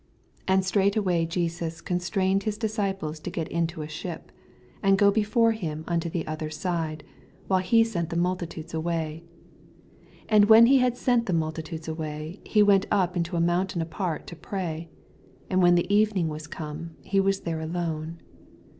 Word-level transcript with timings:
82 0.47 0.53
And 0.55 0.65
straightway 0.65 1.25
Jesns 1.27 1.85
con 1.85 1.99
strained 1.99 2.41
his 2.41 2.57
disciples 2.57 3.19
to 3.19 3.29
get 3.29 3.47
into 3.49 3.83
a 3.83 3.87
ship, 3.87 4.31
and 4.81 4.97
to 4.97 4.99
go 4.99 5.11
before 5.11 5.51
him 5.51 5.83
unto 5.87 6.09
the 6.09 6.25
other 6.25 6.49
side, 6.49 7.03
while 7.47 7.59
he 7.59 7.83
sent 7.83 8.09
the 8.09 8.15
molti 8.15 8.47
tades 8.47 8.73
away. 8.73 9.23
23 10.27 10.27
Ana 10.29 10.47
when 10.47 10.65
he 10.65 10.79
hod 10.79 10.97
sent 10.97 11.27
the 11.27 11.33
multitudes 11.33 11.87
away, 11.87 12.39
he 12.43 12.63
went 12.63 12.87
up 12.89 13.15
into 13.15 13.35
a 13.35 13.39
mountain 13.39 13.79
apart 13.79 14.25
to 14.25 14.35
pray: 14.35 14.89
and 15.51 15.61
when 15.61 15.75
the 15.75 15.85
evenuig 15.93 16.25
was 16.27 16.47
come, 16.47 16.95
he 17.03 17.19
was 17.19 17.41
there 17.41 17.59
alone. 17.59 18.19